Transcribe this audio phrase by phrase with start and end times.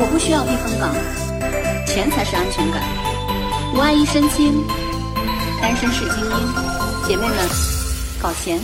[0.00, 0.94] 我不需要避风港，
[1.84, 2.80] 钱才是安全感。
[3.74, 4.62] 我爱一身轻，
[5.60, 7.08] 单身是精英。
[7.08, 7.34] 姐妹们，
[8.20, 8.60] 搞钱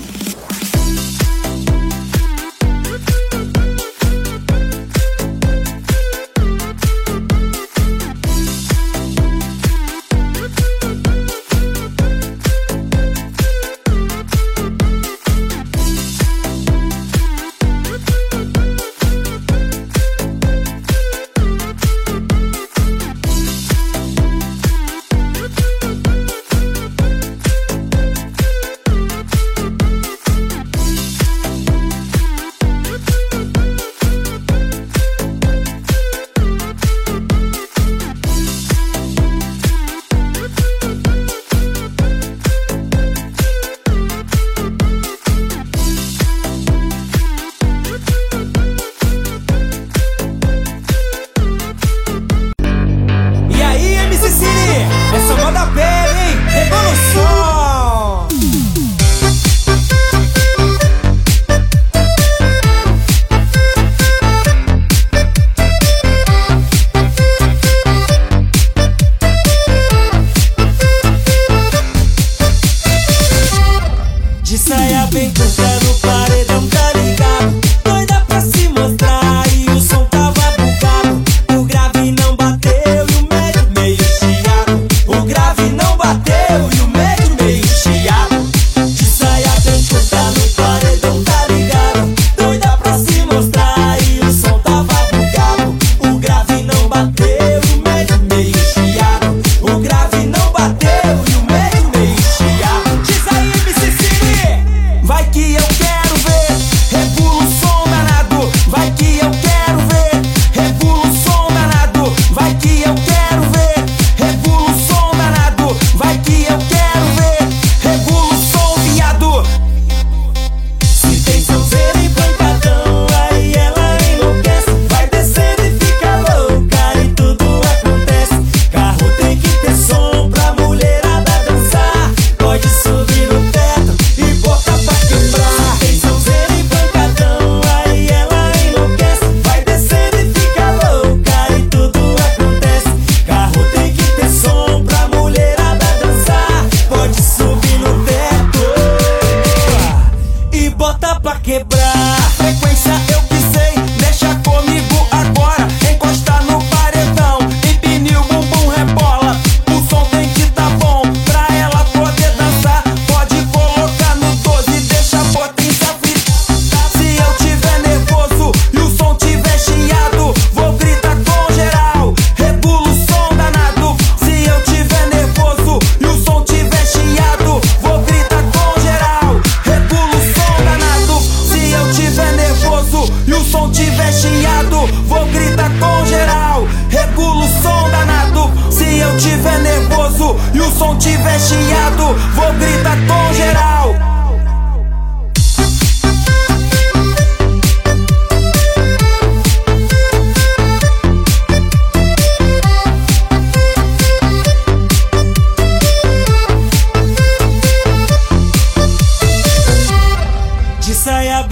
[75.34, 75.83] just as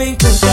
[0.03, 0.52] bem cantar.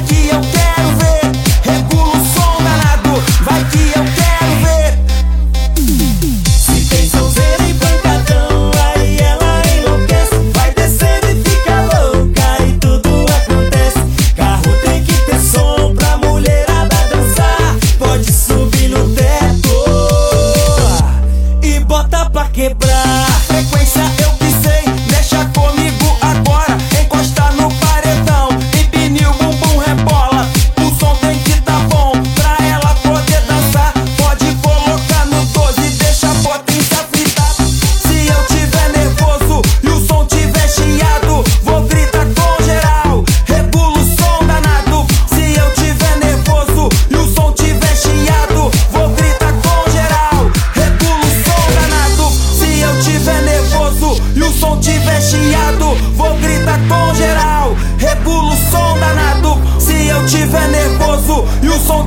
[0.00, 0.53] que eu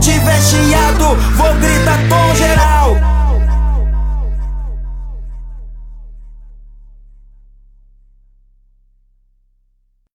[0.07, 2.87] tiver chiado, vou gritar com geral.